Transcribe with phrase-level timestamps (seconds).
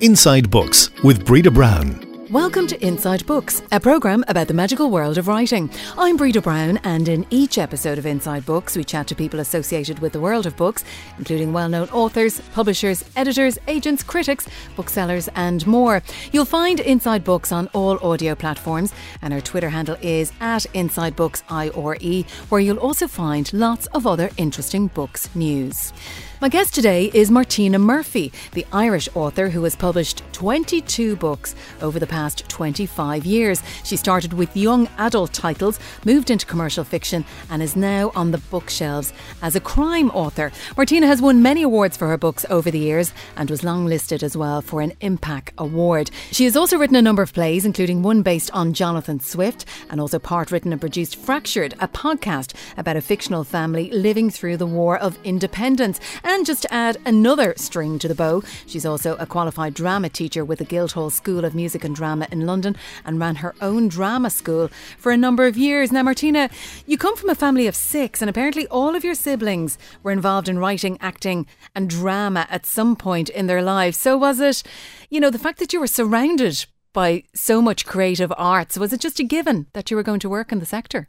[0.00, 2.06] Inside Books with Breda Brown.
[2.30, 5.68] Welcome to Inside Books, a programme about the magical world of writing.
[5.98, 9.98] I'm Breda Brown, and in each episode of Inside Books, we chat to people associated
[9.98, 10.84] with the world of books,
[11.18, 16.02] including well known authors, publishers, editors, agents, critics, booksellers, and more.
[16.32, 21.14] You'll find Inside Books on all audio platforms, and our Twitter handle is at Inside
[21.14, 25.92] Books IRE, where you'll also find lots of other interesting books news.
[26.40, 31.98] My guest today is Martina Murphy, the Irish author who has published 22 books over
[31.98, 33.62] the past 25 years.
[33.84, 38.38] She started with young adult titles, moved into commercial fiction, and is now on the
[38.38, 40.50] bookshelves as a crime author.
[40.78, 44.34] Martina has won many awards for her books over the years and was longlisted as
[44.34, 46.10] well for an Impact Award.
[46.30, 50.00] She has also written a number of plays, including one based on Jonathan Swift, and
[50.00, 54.64] also part written and produced Fractured, a podcast about a fictional family living through the
[54.64, 56.00] War of Independence.
[56.38, 60.60] Just to add another string to the bow, she's also a qualified drama teacher with
[60.60, 64.70] the Guildhall School of Music and Drama in London and ran her own drama school
[64.96, 65.90] for a number of years.
[65.90, 66.48] Now, Martina,
[66.86, 70.48] you come from a family of six, and apparently all of your siblings were involved
[70.48, 73.98] in writing, acting, and drama at some point in their lives.
[73.98, 74.62] So, was it,
[75.08, 79.00] you know, the fact that you were surrounded by so much creative arts, was it
[79.00, 81.08] just a given that you were going to work in the sector?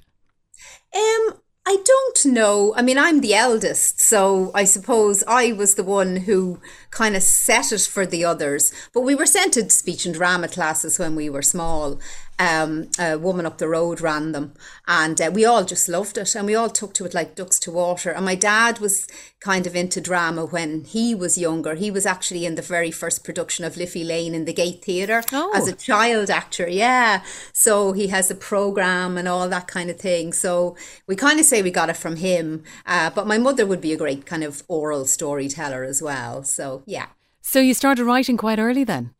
[0.96, 2.74] Um, I don't know.
[2.76, 6.60] I mean, I'm the eldest, so I suppose I was the one who
[6.92, 8.72] kind of set it for the others.
[8.94, 12.00] But we were sent to speech and drama classes when we were small.
[12.40, 14.54] Um, a woman up the road ran them,
[14.88, 17.60] and uh, we all just loved it, and we all took to it like ducks
[17.60, 18.10] to water.
[18.10, 19.08] And my dad was
[19.40, 21.76] kind of into drama when he was younger.
[21.76, 25.22] He was actually in the very first production of Liffey Lane in the Gate Theatre
[25.32, 25.52] Oh.
[25.54, 26.68] as a child actor.
[26.68, 27.22] Yeah,
[27.54, 30.34] so he has a program and all that kind of thing.
[30.34, 30.76] So
[31.06, 32.64] we kind of say we got it from him.
[32.88, 36.44] Uh, but my mother would be a great kind of oral storyteller as well.
[36.44, 37.08] So yeah.
[37.42, 39.14] So, you started writing quite early then?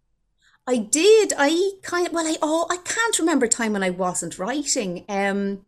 [0.68, 1.34] I did.
[1.38, 5.06] I kind of well, I oh, I can't remember a time when I wasn't writing.
[5.10, 5.66] Um,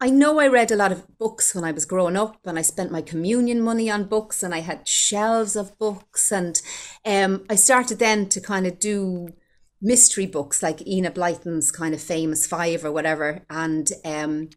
[0.00, 2.62] I know I read a lot of books when I was growing up, and I
[2.62, 6.60] spent my communion money on books, and I had shelves of books, and
[7.06, 9.28] um, I started then to kind of do
[9.80, 14.50] mystery books like Enid Blyton's kind of famous five or whatever, and um,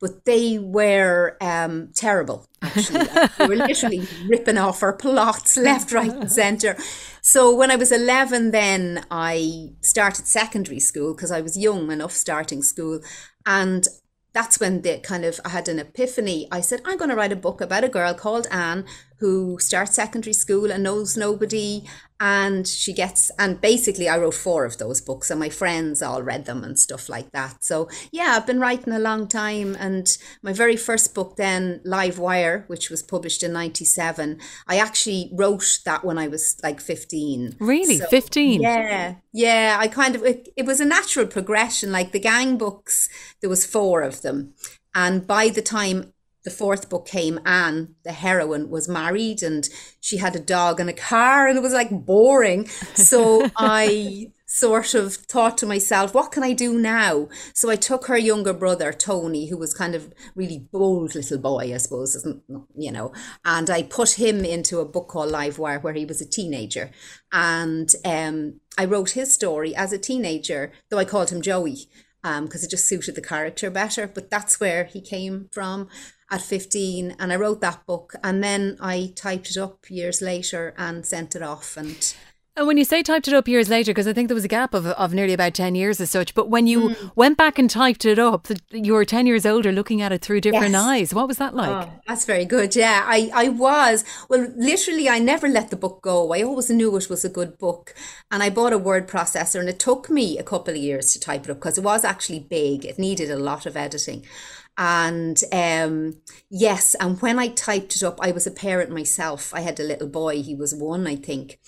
[0.00, 2.46] but they were um, terrible.
[2.62, 3.04] Actually,
[3.38, 6.76] they were literally ripping off our plots left, right, and centre.
[7.22, 12.12] So when I was eleven, then I started secondary school because I was young enough
[12.12, 13.00] starting school,
[13.44, 13.86] and
[14.32, 16.46] that's when the kind of I had an epiphany.
[16.52, 18.84] I said I'm going to write a book about a girl called Anne
[19.18, 21.84] who starts secondary school and knows nobody
[22.18, 26.22] and she gets and basically I wrote four of those books and my friends all
[26.22, 27.62] read them and stuff like that.
[27.62, 32.18] So yeah, I've been writing a long time and my very first book then Live
[32.18, 37.56] Wire which was published in 97, I actually wrote that when I was like 15.
[37.60, 37.98] Really?
[37.98, 38.62] So, 15?
[38.62, 39.16] Yeah.
[39.32, 43.08] Yeah, I kind of it, it was a natural progression like the gang books
[43.40, 44.54] there was four of them
[44.94, 46.14] and by the time
[46.46, 49.68] the fourth book came, Anne, the heroine, was married and
[50.00, 52.68] she had a dog and a car, and it was like boring.
[52.68, 57.28] So I sort of thought to myself, what can I do now?
[57.52, 61.74] So I took her younger brother, Tony, who was kind of really bold little boy,
[61.74, 62.24] I suppose,
[62.76, 63.12] you know,
[63.44, 66.92] and I put him into a book called Live Wire where he was a teenager.
[67.32, 71.88] And um, I wrote his story as a teenager, though I called him Joey
[72.22, 74.06] because it just suited the character better.
[74.06, 75.88] But that's where he came from
[76.30, 80.74] at 15 and I wrote that book and then I typed it up years later
[80.76, 82.14] and sent it off and
[82.56, 84.48] And when you say typed it up years later, because I think there was a
[84.48, 87.08] gap of, of nearly about 10 years as such, but when you hmm.
[87.14, 90.40] went back and typed it up, you were 10 years older looking at it through
[90.40, 90.82] different Yes.
[90.82, 91.14] eyes.
[91.14, 91.86] What was that like?
[91.86, 92.74] Oh, that's very good.
[92.74, 94.04] Yeah, I, I was.
[94.30, 96.32] Well, literally, I never let the book go.
[96.32, 97.94] I always knew it was a good book.
[98.30, 101.20] And I bought a word processor, and it took me a couple of years to
[101.20, 102.86] type it up because it was actually big.
[102.86, 104.24] It needed a lot of editing.
[104.78, 106.20] And um,
[106.50, 109.54] yes, and when I typed it up, I was a parent myself.
[109.54, 111.58] I had a little boy, he was one, I think.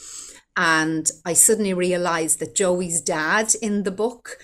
[0.57, 4.39] And I suddenly realized that Joey's dad in the book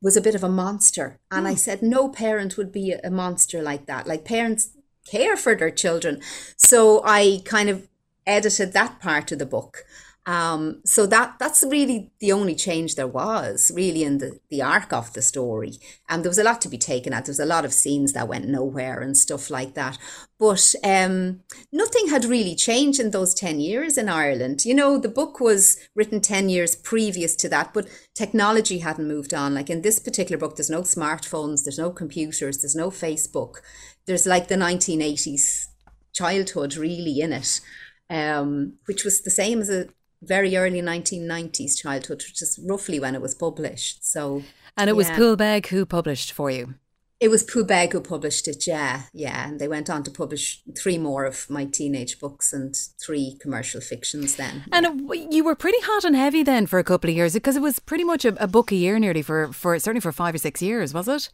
[0.00, 1.18] was a bit of a monster.
[1.30, 4.06] And I said, no parent would be a monster like that.
[4.06, 4.70] Like parents
[5.10, 6.20] care for their children.
[6.56, 7.88] So I kind of
[8.26, 9.84] edited that part of the book.
[10.28, 14.92] Um, so that that's really the only change there was really in the, the arc
[14.92, 15.78] of the story.
[16.06, 17.24] And there was a lot to be taken at.
[17.24, 19.96] There was a lot of scenes that went nowhere and stuff like that.
[20.38, 21.40] But um,
[21.72, 24.66] nothing had really changed in those 10 years in Ireland.
[24.66, 29.32] You know, the book was written 10 years previous to that, but technology hadn't moved
[29.32, 29.54] on.
[29.54, 33.62] Like in this particular book, there's no smartphones, there's no computers, there's no Facebook.
[34.06, 35.68] There's like the 1980s
[36.12, 37.60] childhood really in it,
[38.10, 39.88] um, which was the same as a
[40.22, 44.04] very early 1990s childhood, which is roughly when it was published.
[44.04, 44.42] So,
[44.76, 46.74] and it was Poolbeg who published for you.
[47.20, 49.48] It was Poolbeg who published it, yeah, yeah.
[49.48, 53.80] And they went on to publish three more of my teenage books and three commercial
[53.80, 54.64] fictions then.
[54.70, 57.56] And it, you were pretty hot and heavy then for a couple of years because
[57.56, 60.36] it was pretty much a, a, book a year nearly for, for certainly for five
[60.36, 61.28] or six years, was it?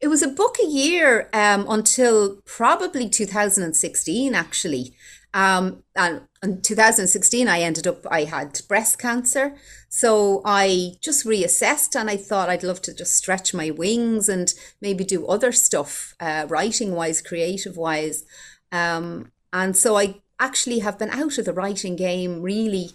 [0.00, 4.94] It was a book a year um, until probably 2016, actually.
[5.32, 9.54] Um, and in 2016, I ended up, I had breast cancer.
[9.88, 14.52] So I just reassessed and I thought I'd love to just stretch my wings and
[14.80, 18.24] maybe do other stuff, uh, writing wise, creative wise.
[18.72, 22.90] Um, and so I actually have been out of the writing game really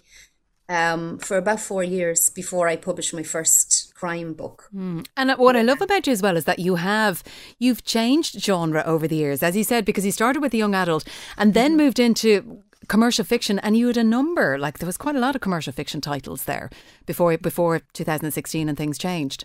[0.68, 4.68] um, for about four years before I published my first crime book.
[4.74, 5.06] Mm.
[5.16, 7.24] And what I love about you as well is that you have
[7.58, 10.74] you've changed genre over the years, as you said, because you started with a young
[10.74, 11.04] adult
[11.38, 11.84] and then mm-hmm.
[11.84, 15.34] moved into commercial fiction and you had a number like there was quite a lot
[15.34, 16.70] of commercial fiction titles there
[17.04, 19.44] before before 2016 and things changed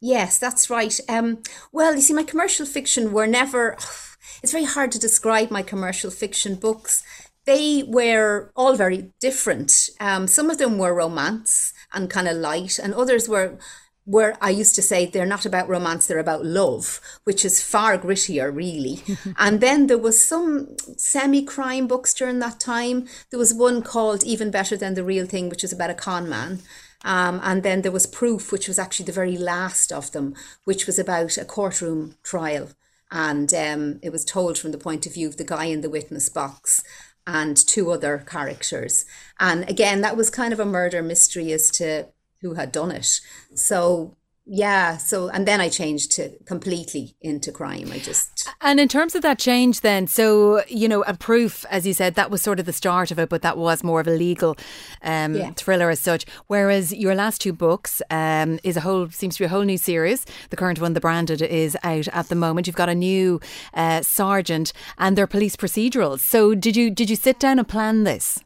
[0.00, 3.76] yes that's right um, well you see my commercial fiction were never
[4.42, 7.02] it's very hard to describe my commercial fiction books
[7.44, 12.78] they were all very different um, some of them were romance and kind of light
[12.78, 13.58] and others were
[14.04, 17.96] where I used to say they're not about romance, they're about love, which is far
[17.96, 19.02] grittier, really.
[19.38, 23.06] and then there was some semi-crime books during that time.
[23.30, 26.28] There was one called Even Better Than the Real Thing, which is about a con
[26.28, 26.60] man.
[27.04, 30.34] Um, and then there was Proof, which was actually the very last of them,
[30.64, 32.70] which was about a courtroom trial.
[33.10, 35.90] And um, it was told from the point of view of the guy in the
[35.90, 36.82] witness box
[37.26, 39.04] and two other characters.
[39.38, 42.08] And again, that was kind of a murder mystery as to
[42.40, 43.20] who had done it.
[43.54, 47.90] So yeah so and then i changed to completely into crime.
[47.92, 51.86] I just and in terms of that change then so you know a proof as
[51.86, 54.08] you said that was sort of the start of it but that was more of
[54.08, 54.56] a legal
[55.02, 55.50] um, yeah.
[55.52, 56.24] thriller as such.
[56.46, 59.78] Whereas your last two books um, is a whole seems to be a whole new
[59.78, 60.26] series.
[60.50, 62.66] The current one the branded is out at the moment.
[62.66, 63.40] You've got a new
[63.74, 66.20] uh, sergeant and they're police procedurals.
[66.20, 68.42] So did you did you sit down and plan this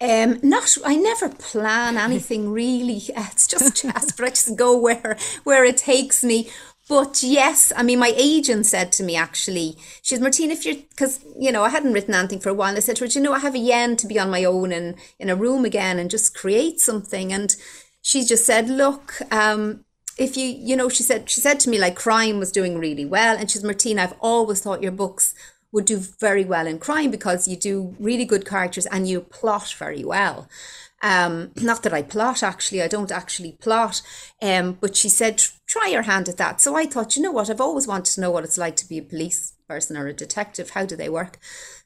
[0.00, 3.02] um, not, I never plan anything really.
[3.16, 4.24] It's just Jasper.
[4.24, 6.50] I just go where where it takes me.
[6.88, 10.76] But yes, I mean, my agent said to me actually, she said, Martina, if you're,
[10.76, 12.74] because, you know, I hadn't written anything for a while.
[12.74, 14.72] I said to her, you know, I have a yen to be on my own
[14.72, 17.30] and in a room again and just create something.
[17.30, 17.54] And
[18.00, 19.84] she just said, look, um,
[20.16, 23.04] if you, you know, she said, she said to me, like, crime was doing really
[23.04, 23.36] well.
[23.36, 25.34] And she said, Martina, I've always thought your books
[25.72, 29.74] would do very well in crime because you do really good characters and you plot
[29.78, 30.48] very well.
[31.00, 34.02] Um, not that I plot actually, I don't actually plot.
[34.42, 36.60] Um, but she said, try your hand at that.
[36.60, 38.88] So I thought, you know what, I've always wanted to know what it's like to
[38.88, 40.70] be a police person or a detective.
[40.70, 41.38] How do they work?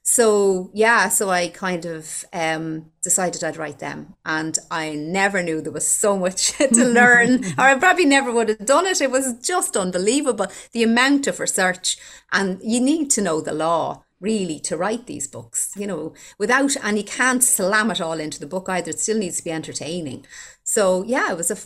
[0.05, 5.61] So yeah, so I kind of um, decided I'd write them, and I never knew
[5.61, 8.99] there was so much to learn, or I probably never would have done it.
[8.99, 11.97] It was just unbelievable the amount of research,
[12.33, 16.75] and you need to know the law really to write these books, you know, without,
[16.83, 18.89] and you can't slam it all into the book either.
[18.89, 20.25] It still needs to be entertaining.
[20.65, 21.57] So yeah, it was a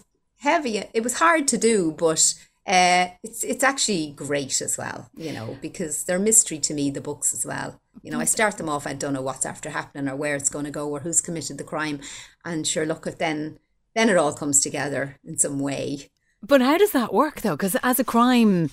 [0.42, 0.83] heavy.
[0.94, 2.36] It was hard to do, but
[2.68, 6.90] uh, it's it's actually great as well, you know, because they're mystery to me.
[6.90, 7.80] The books as well.
[8.04, 8.86] You know, I start them off.
[8.86, 11.58] I don't know what's after happening or where it's going to go or who's committed
[11.58, 12.02] the crime,
[12.44, 13.60] and sure, look at then
[13.96, 16.09] then it all comes together in some way.
[16.44, 17.56] But how does that work though?
[17.56, 18.69] Because as a crime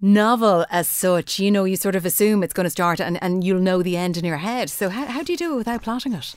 [0.00, 3.44] novel as such, you know, you sort of assume it's going to start and, and
[3.44, 4.70] you'll know the end in your head.
[4.70, 6.34] So how, how do you do it without plotting it?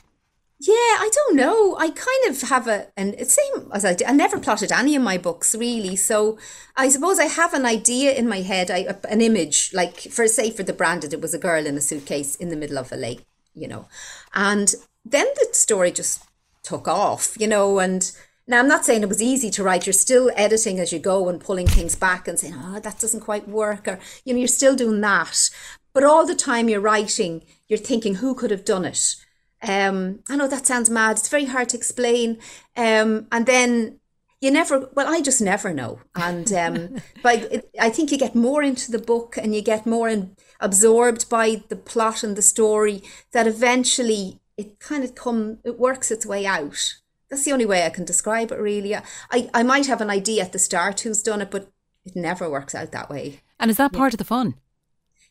[0.61, 1.77] Yeah, I don't know.
[1.77, 4.07] I kind of have a, and it's same as I did.
[4.07, 5.95] I never plotted any of my books really.
[5.95, 6.37] So
[6.75, 10.51] I suppose I have an idea in my head, I, an image, like for say
[10.51, 12.97] for the branded, it was a girl in a suitcase in the middle of a
[12.97, 13.21] lake,
[13.53, 13.87] you know,
[14.35, 14.75] and
[15.05, 16.25] then the story just
[16.61, 18.11] took off, you know, and
[18.45, 19.85] now I'm not saying it was easy to write.
[19.87, 23.21] You're still editing as you go and pulling things back and saying, oh, that doesn't
[23.21, 25.49] quite work, or you know, you're still doing that.
[25.93, 29.15] But all the time you're writing, you're thinking, who could have done it?
[29.61, 31.17] Um, I know that sounds mad.
[31.17, 32.37] It's very hard to explain.
[32.77, 33.99] Um, and then
[34.41, 35.99] you never, well, I just never know.
[36.15, 39.85] And um, but it, I think you get more into the book and you get
[39.85, 45.59] more in, absorbed by the plot and the story that eventually it kind of come,
[45.63, 46.95] it works its way out.
[47.29, 48.95] That's the only way I can describe it, really.
[48.95, 51.69] I, I might have an idea at the start who's done it, but
[52.03, 53.41] it never works out that way.
[53.59, 54.15] And is that part yeah.
[54.15, 54.55] of the fun?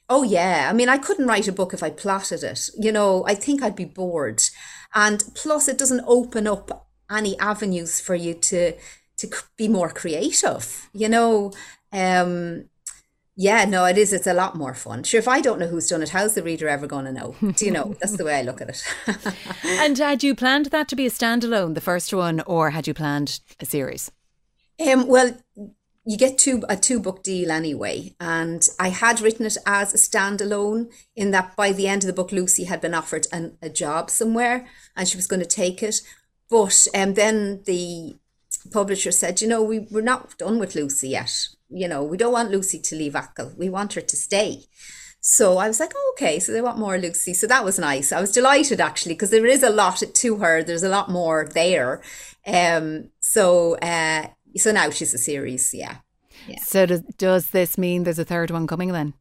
[0.08, 2.70] Oh yeah, I mean, I couldn't write a book if I plotted it.
[2.78, 4.42] You know, I think I'd be bored,
[4.94, 8.72] and plus, it doesn't open up any avenues for you to
[9.18, 10.88] to be more creative.
[10.94, 11.52] You know,
[11.92, 12.68] um,
[13.36, 14.12] Yeah, no, it is.
[14.12, 15.04] It's a lot more fun.
[15.04, 17.36] Sure, if I don't know who's done it, how's the reader ever going to know?
[17.54, 17.94] Do you know?
[18.00, 18.84] That's the way I look at it.
[19.64, 22.94] and had you planned that to be a standalone, the first one, or had you
[22.94, 24.10] planned a series?
[24.84, 25.36] Um, well,
[26.08, 29.96] you get two a two book deal anyway, and I had written it as a
[29.96, 30.90] standalone.
[31.14, 34.10] In that, by the end of the book, Lucy had been offered an, a job
[34.10, 36.00] somewhere, and she was going to take it.
[36.50, 38.16] But um, then the
[38.72, 42.32] publisher said, you know, we, we're not done with Lucy yet you know, we don't
[42.32, 43.52] want Lucy to leave Achill.
[43.56, 44.64] We want her to stay.
[45.20, 47.34] So I was like, oh, okay, so they want more Lucy.
[47.34, 48.12] So that was nice.
[48.12, 50.62] I was delighted actually because there is a lot to her.
[50.62, 52.00] There's a lot more there.
[52.46, 55.96] Um, so uh, so now she's a series, yeah.
[56.46, 56.60] yeah.
[56.60, 59.14] So does, does this mean there's a third one coming then?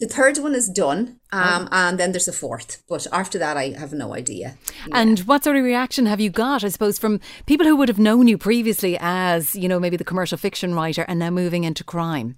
[0.00, 1.68] The third one is done, um, oh.
[1.70, 2.82] and then there's a fourth.
[2.88, 4.56] But after that, I have no idea.
[4.88, 4.98] Yeah.
[4.98, 7.98] And what sort of reaction have you got, I suppose, from people who would have
[7.98, 11.84] known you previously as, you know, maybe the commercial fiction writer and now moving into
[11.84, 12.36] crime?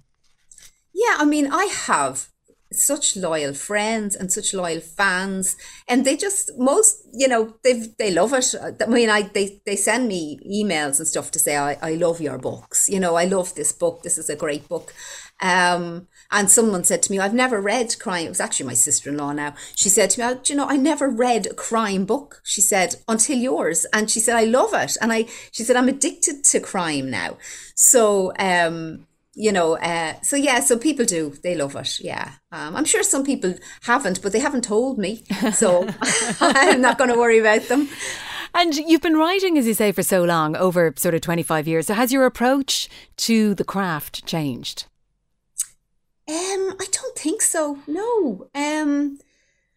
[0.93, 2.29] Yeah, I mean, I have
[2.71, 5.55] such loyal friends and such loyal fans
[5.87, 9.75] and they just most you know they they love it i mean i they, they
[9.75, 13.25] send me emails and stuff to say I, I love your books you know i
[13.25, 14.93] love this book this is a great book
[15.41, 18.25] um and someone said to me, I've never read crime.
[18.25, 19.55] It was actually my sister in law now.
[19.75, 22.41] She said to me, oh, you know, I never read a crime book.
[22.43, 23.85] She said, until yours.
[23.93, 24.97] And she said, I love it.
[25.01, 27.37] And I, she said, I'm addicted to crime now.
[27.75, 31.99] So, um, you know, uh, so yeah, so people do, they love it.
[31.99, 32.31] Yeah.
[32.51, 33.53] Um, I'm sure some people
[33.83, 35.23] haven't, but they haven't told me.
[35.53, 35.87] So
[36.41, 37.87] I'm not going to worry about them.
[38.55, 41.85] And you've been writing, as you say, for so long, over sort of 25 years.
[41.85, 44.85] So has your approach to the craft changed?
[46.27, 47.77] Um, I don't think so.
[47.85, 48.49] No.
[48.55, 49.19] Um,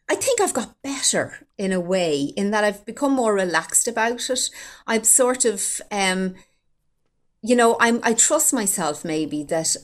[0.09, 4.31] I think I've got better in a way in that I've become more relaxed about
[4.31, 4.51] it.
[4.87, 6.35] I'm sort of, um,
[7.43, 9.77] you know, I'm I trust myself maybe that,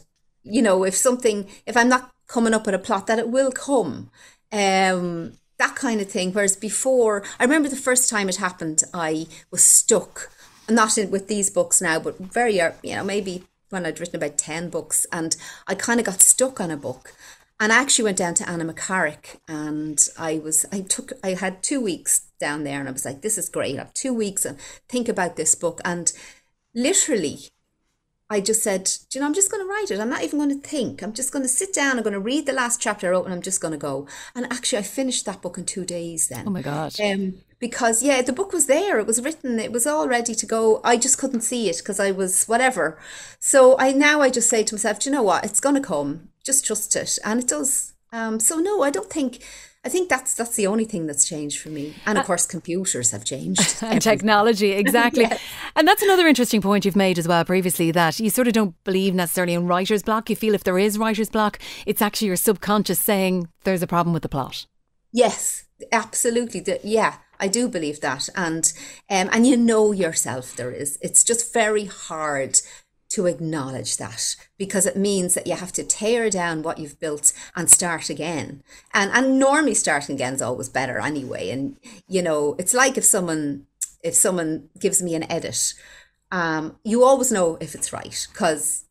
[0.43, 3.53] you know, if something, if I'm not coming up with a plot, that it will
[3.53, 4.11] come.
[4.53, 6.33] Um, that kind of thing.
[6.33, 10.31] Whereas before, I remember the first time it happened, I was stuck.
[10.69, 14.37] Not in, with these books now, but very, you know, maybe when I'd written about
[14.37, 15.37] 10 books and
[15.67, 17.15] I kind of got stuck on a book.
[17.59, 21.81] And I actually went down to Annaghmakerrig and I was, I took, I had two
[21.81, 23.77] weeks down there and I was like, this is great.
[23.77, 24.59] I have two weeks and
[24.89, 25.81] think about this book.
[25.85, 26.13] And
[26.77, 27.49] literally,
[28.31, 29.99] I just said, you know, I'm just going to write it.
[29.99, 31.03] I'm not even going to think.
[31.03, 31.97] I'm just going to sit down.
[31.97, 34.07] I'm going to read the last chapter I wrote and I'm just going to go.
[34.35, 36.45] And actually, I finished that book in two days then.
[36.47, 36.95] Oh my God.
[37.01, 40.47] Um, because yeah the book was there it was written it was all ready to
[40.47, 42.99] go i just couldn't see it because i was whatever
[43.41, 45.81] so i now i just say to myself do you know what it's going to
[45.81, 49.43] come just trust it and it does um, so no i don't think
[49.87, 51.95] I think that's that's the only thing that's changed for me.
[52.07, 53.77] And of uh, course, computers have changed.
[53.83, 55.23] and technology, exactly.
[55.23, 55.41] yes.
[55.77, 58.75] And that's another interesting point you've made as well previously that you sort of don't
[58.83, 60.29] believe necessarily in writer's block.
[60.29, 64.13] You feel if there is writer's block, it's actually your subconscious saying there's a problem
[64.13, 64.67] with the plot.
[65.13, 66.59] Yes, absolutely.
[66.59, 67.19] The, yeah.
[67.39, 68.73] I do believe that, and
[69.11, 70.99] um, and you know yourself there is.
[71.03, 72.59] It's just very hard
[73.11, 77.33] to acknowledge that because it means that you have to tear down what you've built
[77.55, 78.63] and start again.
[78.93, 81.51] And and normally starting again is always better anyway.
[81.51, 81.77] And
[82.09, 83.67] you know, it's like if someone
[84.03, 85.75] if someone gives me an edit,
[86.33, 88.85] um, you always know if it's right because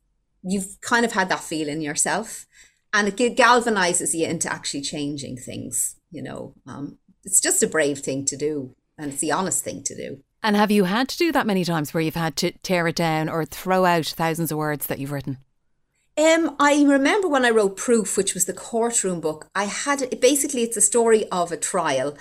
[0.44, 2.46] you've kind of had that feeling yourself,
[2.94, 5.96] and it galvanizes you into actually changing things.
[6.12, 9.84] You know, um, it's just a brave thing to do and it's the honest thing
[9.84, 10.24] to do.
[10.46, 12.96] And have you had to do that many times where you've had to tear it
[12.96, 15.40] down or throw out thousands of words that you've written?
[16.16, 20.22] Um, I remember when I wrote Proof, which was the courtroom book, I had it
[20.22, 22.16] basically it's a story of a trial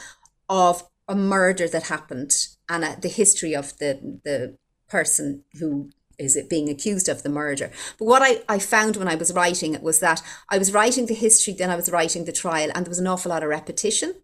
[0.49, 2.33] of a murder that happened
[2.67, 4.57] and uh, the history of the the
[4.89, 7.71] person who is it being accused of the murder.
[7.99, 11.05] But what I, I found when I was writing it was that I was writing
[11.07, 13.51] the history, then I was writing the trial, and there was an awful lot of
[13.51, 14.15] repetition.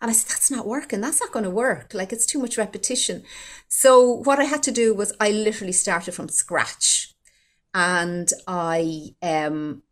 [0.00, 1.00] And I said, that's not working.
[1.00, 1.94] That's not going to work.
[1.94, 3.22] Like it's too much repetition.
[3.68, 7.14] So what I had to do was I literally started from scratch
[7.74, 9.82] and I um,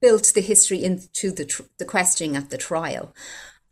[0.00, 3.14] built the history into the, tr- the questioning at the trial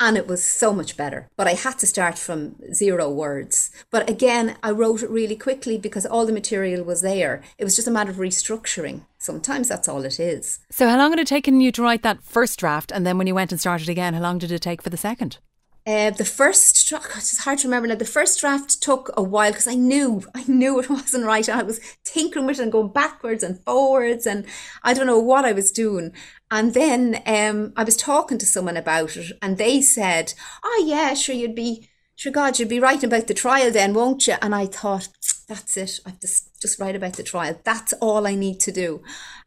[0.01, 1.29] and it was so much better.
[1.37, 3.71] But I had to start from zero words.
[3.91, 7.43] But again, I wrote it really quickly because all the material was there.
[7.59, 9.03] It was just a matter of restructuring.
[9.19, 10.61] Sometimes that's all it is.
[10.71, 12.91] So, how long had it taken you to write that first draft?
[12.91, 14.97] And then when you went and started again, how long did it take for the
[14.97, 15.39] second?
[15.87, 17.95] Uh, the first draft, it's hard to remember now.
[17.95, 21.49] The first draft took a while because I knew, I knew it wasn't right.
[21.49, 24.47] I was tinkering with it and going backwards and forwards, and
[24.83, 26.13] I don't know what I was doing.
[26.51, 31.15] And then um, I was talking to someone about it, and they said, "Oh yeah,
[31.15, 34.55] sure, you'd be, sure, God, you'd be writing about the trial then, won't you?" And
[34.55, 35.09] I thought,
[35.49, 36.01] "That's it.
[36.05, 37.59] I just just write about the trial.
[37.65, 39.03] That's all I need to do."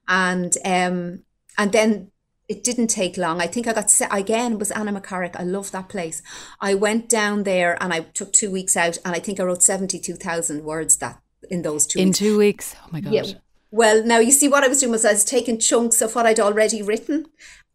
[0.07, 1.23] And um,
[1.57, 2.11] and then
[2.47, 3.41] it didn't take long.
[3.41, 4.61] I think I got set again.
[4.61, 5.35] It Anna Annaghmakerrig.
[5.35, 6.21] I love that place.
[6.61, 9.63] I went down there and I took two weeks out, and I think I wrote
[9.63, 12.19] seventy two thousand words that in those two in weeks.
[12.19, 12.75] two weeks.
[12.83, 13.13] Oh my god!
[13.13, 13.33] Yeah.
[13.73, 16.27] Well, now you see what I was doing was I was taking chunks of what
[16.27, 17.25] I'd already written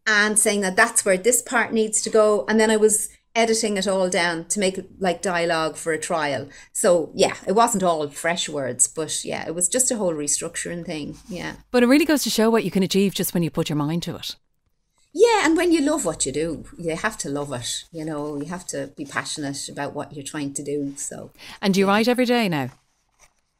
[0.07, 3.75] and saying that that's where this part needs to go, and then I was editing
[3.75, 6.47] it all down to make it like dialogue for a trial.
[6.71, 10.85] So yeah, it wasn't all fresh words, but yeah, it was just a whole restructuring
[10.85, 11.17] thing.
[11.27, 11.55] Yeah.
[11.69, 13.75] But it really goes to show what you can achieve just when you put your
[13.75, 14.37] mind to it.
[15.11, 17.83] Yeah, and when you love what you do, you have to love it.
[17.91, 20.93] You know, you have to be passionate about what you're trying to do.
[20.95, 21.31] So.
[21.61, 22.69] And do you write every day now?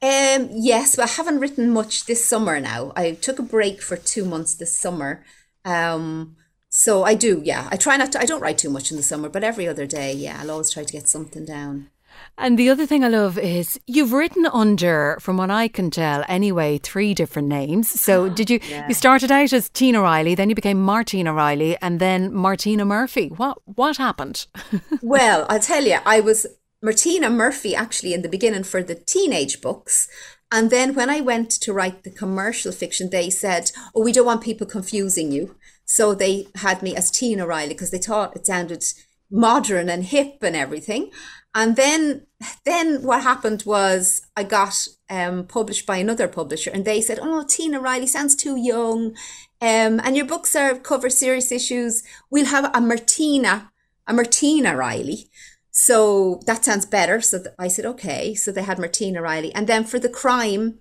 [0.01, 2.93] Um, yes, but I haven't written much this summer now.
[2.95, 5.23] I took a break for two months this summer.
[5.65, 6.37] Um,
[6.69, 7.67] so I do, yeah.
[7.71, 9.85] I try not to, I don't write too much in the summer, but every other
[9.85, 11.89] day, yeah, I'll always try to get something down.
[12.37, 16.23] And the other thing I love is you've written under, from what I can tell
[16.27, 17.89] anyway, three different names.
[17.99, 18.87] So did you, Yeah.
[18.87, 23.27] you started out as Tina Riley, then you became Martina Riley and then Martina Murphy.
[23.35, 24.47] What, what happened?
[25.01, 26.45] Well, I'll tell you, I was
[26.81, 30.07] Martina Murphy actually in the beginning for the teenage books.
[30.51, 34.25] And then when I went to write the commercial fiction, they said, Oh, we don't
[34.25, 35.55] want people confusing you.
[35.85, 38.83] So they had me as Tina Riley because they thought it sounded
[39.29, 41.11] modern and hip and everything.
[41.53, 42.27] And then
[42.63, 47.43] then what happened was I got um, published by another publisher and they said, Oh
[47.43, 49.15] Tina Riley sounds too young.
[49.61, 52.03] Um, and your books are cover serious issues.
[52.31, 53.71] We'll have a Martina,
[54.07, 55.29] a Martina Riley.
[55.71, 57.21] So that sounds better.
[57.21, 58.35] So th- I said, okay.
[58.35, 59.53] So they had Martina Riley.
[59.53, 60.79] And then for the crime,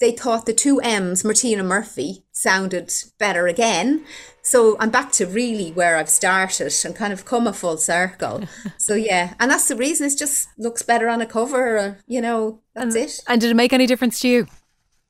[0.00, 4.04] they thought the two M's, Martina Murphy, sounded better again.
[4.42, 8.44] So I'm back to really where I've started and kind of come a full circle.
[8.78, 11.78] so yeah, and that's the reason it just looks better on a cover.
[11.78, 13.20] Uh, you know, that's it.
[13.26, 14.46] And did it make any difference to you?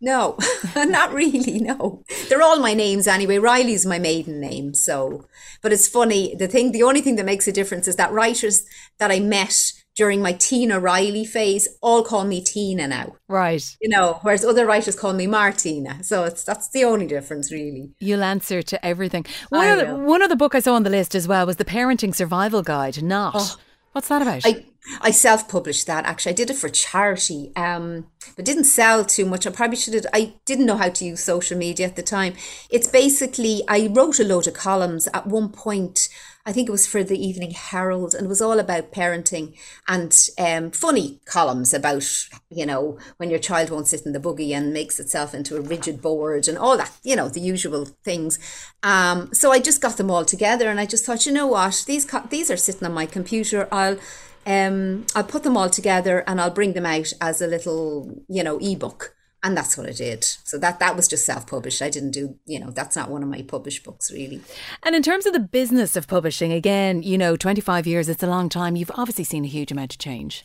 [0.01, 0.37] No,
[0.77, 1.59] not really.
[1.59, 3.39] No, they're all my names anyway.
[3.39, 4.75] Riley's my maiden name.
[4.75, 5.27] So,
[5.61, 6.35] but it's funny.
[6.37, 8.65] The thing, the only thing that makes a difference is that writers
[8.99, 13.17] that I met during my Tina Riley phase all call me Tina now.
[13.27, 13.65] Right.
[13.81, 16.05] You know, whereas other writers call me Martina.
[16.05, 17.91] So it's that's the only difference, really.
[17.99, 19.27] You'll answer to everything.
[19.49, 22.15] One, other, one other book I saw on the list as well was The Parenting
[22.15, 23.35] Survival Guide, Not.
[23.37, 23.57] Oh,
[23.93, 24.43] What's that about?
[24.45, 24.67] I
[25.01, 26.33] I self published that actually.
[26.33, 29.47] I did it for charity, um, but didn't sell too much.
[29.47, 30.07] I probably should have.
[30.13, 32.35] I didn't know how to use social media at the time.
[32.71, 36.09] It's basically I wrote a load of columns at one point.
[36.49, 39.55] I think it was for the Evening Herald, and it was all about parenting
[39.87, 44.55] and um, funny columns about you know when your child won't sit in the buggy
[44.55, 48.39] and makes itself into a rigid board and all that you know the usual things.
[48.83, 51.85] Um, so I just got them all together, and I just thought, you know what,
[51.87, 53.69] these co- these are sitting on my computer.
[53.71, 53.99] I'll
[54.47, 58.43] um, I'll put them all together and I'll bring them out as a little, you
[58.43, 59.18] know, ebook.
[59.43, 60.25] And that's what I did.
[60.25, 61.81] So that that was just self-published.
[61.81, 64.41] I didn't do, you know, that's not one of my published books really.
[64.83, 68.27] and in terms of the business of publishing, again, you know, 25 years, it's a
[68.27, 68.75] long time.
[68.75, 70.45] You've obviously seen a huge amount of change.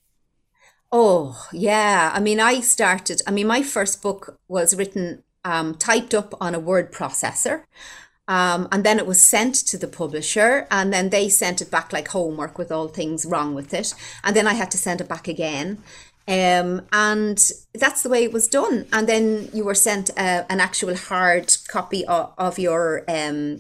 [0.91, 2.11] Oh, yeah.
[2.13, 6.53] I mean, I started, I mean, my first book was written, um, typed up on
[6.53, 7.63] a word processor.
[8.27, 11.91] Um, and then it was sent to the publisher, and then they sent it back
[11.91, 13.93] like homework with all things wrong with it.
[14.23, 15.83] And then I had to send it back again.
[16.27, 17.37] Um, and
[17.73, 18.85] that's the way it was done.
[18.93, 23.59] And then you were sent uh, an actual hard copy of, of your um,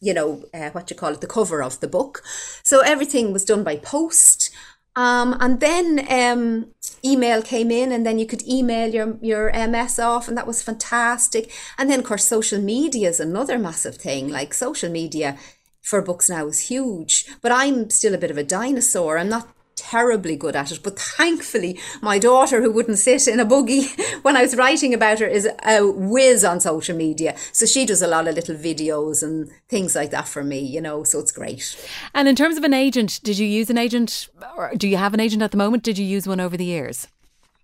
[0.00, 2.22] you know, uh, what you call it, the cover of the book.
[2.62, 4.50] So everything was done by post.
[4.96, 6.68] Um, and then um,
[7.04, 10.62] email came in, and then you could email your, your MS off, and that was
[10.62, 11.52] fantastic.
[11.76, 14.28] And then, of course, social media is another massive thing.
[14.28, 15.36] Like social media
[15.82, 19.18] for books now is huge, but I'm still a bit of a dinosaur.
[19.18, 23.44] I'm not terribly good at it, but thankfully, my daughter, who wouldn't sit in a
[23.44, 23.86] buggy
[24.22, 27.36] when I was writing about her, is a whiz on social media.
[27.52, 30.80] So she does a lot of little videos and things like that for me, you
[30.80, 31.76] know, so it's great.
[32.14, 35.14] And in terms of an agent, did you use an agent or do you have
[35.14, 35.82] an agent at the moment?
[35.82, 37.08] Did you use one over the years?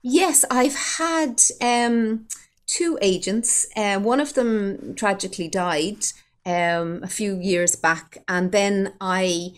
[0.02, 2.26] Yes, I've had um,
[2.66, 3.66] two agents.
[3.74, 6.04] Uh, one of them tragically died
[6.46, 9.54] um, a few years back, and then I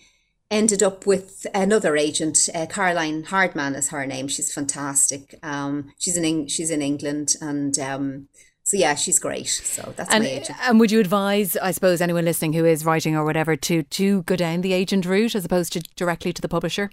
[0.51, 2.49] ended up with another agent.
[2.55, 4.29] Uh, Caroline Hardman is her name.
[4.29, 5.39] She's fantastic.
[5.43, 8.29] Um, she's in Eng- she's in England, and um,
[8.63, 9.49] so yeah, she's great.
[9.49, 10.59] So that's And, my agent.
[10.63, 14.23] and would you advise, I suppose, anyone listening who is writing or whatever to to
[14.23, 16.91] go down the agent route as opposed to directly to the publisher?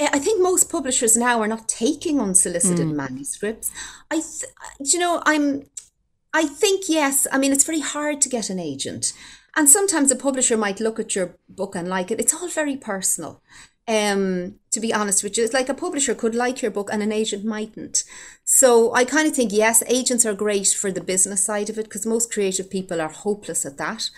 [0.00, 3.72] I think most publishers now are not taking unsolicited manuscripts.
[4.12, 4.44] I, th-
[4.78, 5.64] you know, I'm,
[6.32, 7.26] I think yes.
[7.32, 9.12] I mean, it's very hard to get an agent,
[9.58, 12.20] and sometimes a publisher might look at your book and like it.
[12.20, 13.42] It's all very personal.
[13.88, 17.02] Um, to be honest with you, it's like a publisher could like your book and
[17.02, 18.04] an agent mightn't.
[18.44, 21.86] So I kind of think, yes, agents are great for the business side of it
[21.86, 24.10] because most creative people are hopeless at that.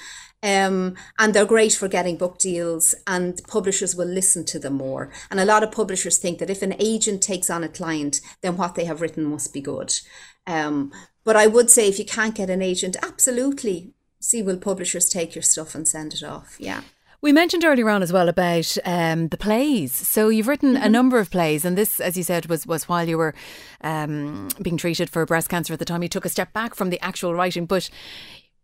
[0.42, 5.10] Um, and they're great for getting book deals and publishers will listen to them more.
[5.30, 8.58] And a lot of publishers think that if an agent takes on a client, then
[8.58, 9.98] what they have written must be good.
[10.46, 10.92] Um,
[11.24, 15.34] but I would say if you can't get an agent, absolutely see will publishers take
[15.34, 16.56] your stuff and send it off.
[16.58, 16.82] Yeah.
[17.22, 19.92] We mentioned earlier on as well about um, the plays.
[19.92, 20.84] So you've written mm-hmm.
[20.84, 23.34] a number of plays, and this, as you said, was was while you were
[23.82, 26.02] um, being treated for breast cancer at the time.
[26.02, 27.90] You took a step back from the actual writing, but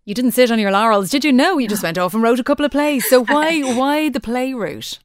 [0.06, 1.32] you didn't sit on your laurels, did you?
[1.32, 3.06] No, you just went off and wrote a couple of plays.
[3.10, 5.00] So why why the play route?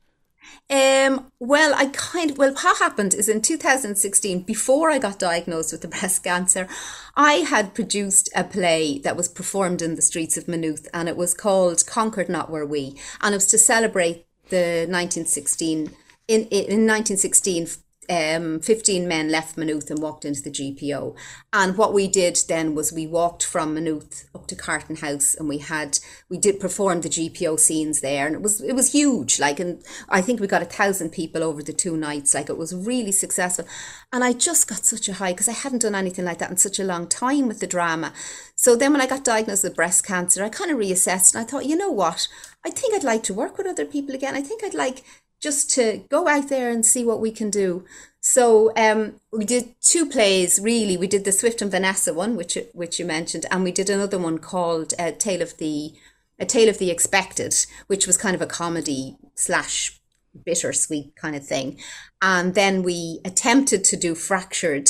[0.69, 5.73] Um, well, I kind of, well, what happened is in 2016, before I got diagnosed
[5.73, 6.67] with the breast cancer,
[7.15, 11.17] I had produced a play that was performed in the streets of Maynooth and it
[11.17, 12.95] was called Concord Not Were We.
[13.21, 15.91] And it was to celebrate the 1916,
[16.27, 17.67] in, in 1916
[18.11, 21.15] um, 15 men left Maynooth and walked into the GPO.
[21.53, 25.47] And what we did then was we walked from Maynooth up to Carton House and
[25.47, 25.97] we had,
[26.27, 29.39] we did perform the GPO scenes there and it was, it was huge.
[29.39, 32.33] Like, and I think we got a thousand people over the two nights.
[32.33, 33.65] Like it was really successful.
[34.11, 36.57] And I just got such a high because I hadn't done anything like that in
[36.57, 38.11] such a long time with the drama.
[38.57, 41.49] So then when I got diagnosed with breast cancer, I kind of reassessed and I
[41.49, 42.27] thought, you know what?
[42.65, 44.35] I think I'd like to work with other people again.
[44.35, 45.03] I think I'd like
[45.41, 47.83] just to go out there and see what we can do.
[48.21, 50.95] So um, we did two plays really.
[50.95, 54.19] We did the Swift and Vanessa one, which which you mentioned, and we did another
[54.19, 55.93] one called uh, Tale of the
[56.39, 57.55] A Tale of the Expected,
[57.87, 59.99] which was kind of a comedy slash
[60.45, 61.79] bittersweet kind of thing.
[62.21, 64.89] And then we attempted to do Fractured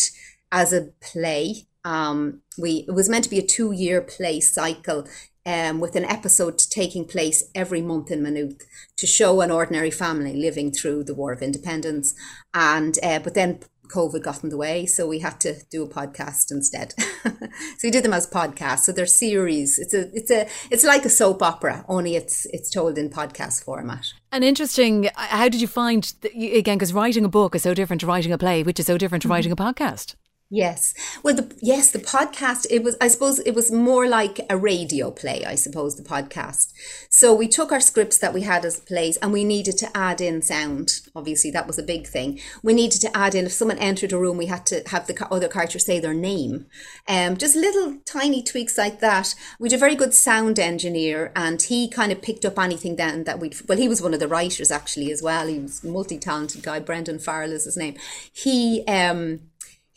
[0.52, 1.68] as a play.
[1.86, 5.08] Um, we it was meant to be a two year play cycle
[5.46, 8.62] um, with an episode taking place every month in Maynooth
[8.98, 12.14] to show an ordinary family living through the War of Independence.
[12.54, 13.60] And uh, but then
[13.92, 16.94] COVID got in the way, so we had to do a podcast instead.
[17.24, 18.80] so we did them as podcasts.
[18.80, 19.78] So they're series.
[19.78, 23.64] It's a it's a it's like a soap opera, only it's it's told in podcast
[23.64, 24.14] format.
[24.32, 25.10] And interesting.
[25.16, 26.78] How did you find again?
[26.78, 29.24] Because writing a book is so different to writing a play, which is so different
[29.24, 29.34] to mm-hmm.
[29.34, 30.16] writing a podcast.
[30.54, 30.94] Yes.
[31.24, 35.10] Well, the, yes, the podcast, it was, I suppose it was more like a radio
[35.10, 36.74] play, I suppose, the podcast.
[37.10, 40.20] So we took our scripts that we had as plays and we needed to add
[40.20, 40.92] in sound.
[41.16, 42.42] Obviously, that was a big thing.
[42.62, 45.26] We needed to add in, if someone entered a room, we had to have the
[45.32, 46.66] other character say their name.
[47.08, 49.34] Um, just little tiny tweaks like that.
[49.58, 53.24] We had a very good sound engineer and he kind of picked up anything then
[53.24, 55.48] that we'd, well, he was one of the writers actually as well.
[55.48, 56.82] He was multi talented guy.
[56.82, 57.96] Brendan Farrell is his name.
[58.34, 59.40] He, um,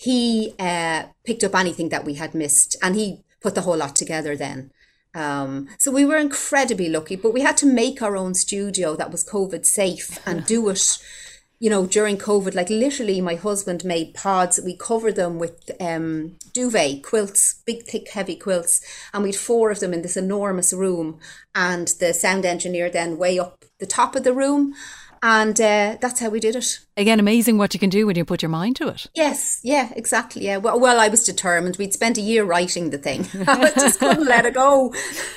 [0.05, 3.97] he uh, picked up anything that we had missed and he put the whole lot
[3.97, 4.71] together then.
[5.15, 9.11] Um, so we were incredibly lucky, but we had to make our own studio that
[9.11, 10.99] was COVID safe and do it,
[11.59, 12.55] you know, during COVID.
[12.55, 14.61] Like literally, my husband made pods.
[14.63, 18.83] We covered them with um, duvet quilts, big, thick, heavy quilts,
[19.15, 21.19] and we'd four of them in this enormous room.
[21.55, 24.75] And the sound engineer then way up the top of the room
[25.25, 26.81] and uh, that's how we did it.
[26.99, 29.07] Again, amazing what you can do when you put your mind to it.
[29.15, 30.45] Yes, yeah, exactly.
[30.45, 30.59] Yeah.
[30.59, 31.79] Well, well I was determined.
[31.79, 33.27] We'd spent a year writing the thing.
[33.49, 34.93] I just couldn't let it go.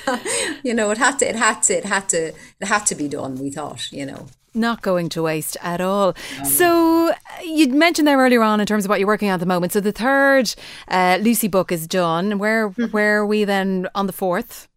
[0.62, 1.28] you know, it had to.
[1.28, 1.78] It had to.
[1.78, 2.26] It had to.
[2.28, 3.36] It had to be done.
[3.36, 3.90] We thought.
[3.90, 6.14] You know not going to waste at all.
[6.42, 7.12] So
[7.44, 9.72] you mentioned there earlier on in terms of what you're working on at the moment.
[9.72, 10.52] So the third
[10.88, 12.38] uh, Lucy book is done.
[12.38, 12.86] Where mm-hmm.
[12.86, 14.67] where are we then on the fourth?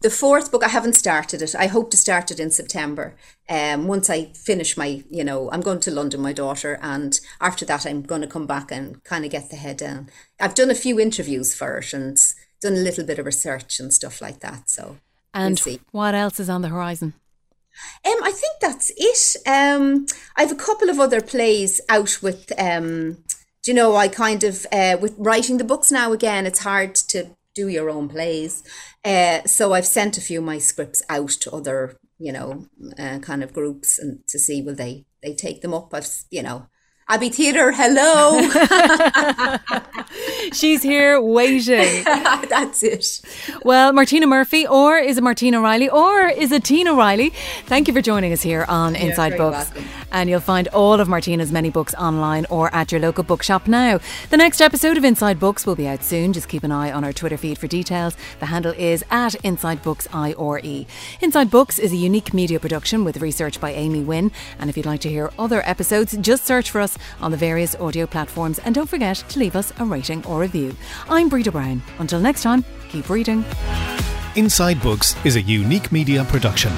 [0.00, 1.54] The fourth book, I haven't started it.
[1.54, 3.14] I hope to start it in September.
[3.48, 7.64] Um, once I finish my, you know, I'm going to London, my daughter, and after
[7.66, 10.08] that, I'm going to come back and kind of get the head down.
[10.40, 12.18] I've done a few interviews for it and
[12.60, 14.68] done a little bit of research and stuff like that.
[14.70, 14.98] So,
[15.32, 17.14] and we'll what else is on the horizon?
[18.04, 19.36] Um, I think that's it.
[19.46, 20.06] Um,
[20.36, 22.52] I have a couple of other plays out with.
[22.58, 23.18] Um,
[23.62, 26.46] do you know, I kind of uh, with writing the books now again.
[26.46, 28.62] It's hard to do your own plays.
[29.04, 32.66] Uh, so I've sent a few of my scripts out to other, you know,
[32.98, 35.92] uh, kind of groups and to see will they they take them up.
[35.92, 36.66] I've you know
[37.10, 38.40] Abbey Theatre, hello.
[40.52, 42.04] She's here waiting.
[42.04, 43.20] That's it.
[43.64, 47.30] Well, Martina Murphy, or is it Martina Riley, or is it Tina Riley?
[47.66, 49.74] Thank you for joining us here on Inside Books.
[49.74, 49.84] Welcome.
[50.12, 53.98] And you'll find all of Martina's many books online or at your local bookshop now.
[54.30, 56.32] The next episode of Inside Books will be out soon.
[56.32, 58.16] Just keep an eye on our Twitter feed for details.
[58.38, 60.86] The handle is at Inside Books IRE.
[61.20, 64.30] Inside Books is a unique media production with research by Amy Wynn.
[64.58, 67.74] And if you'd like to hear other episodes, just search for us on the various
[67.76, 70.74] audio platforms and don't forget to leave us a rating or review.
[71.08, 71.82] I'm Breda Brown.
[71.98, 73.44] Until next time, keep reading.
[74.36, 76.72] Inside Books is a unique media production.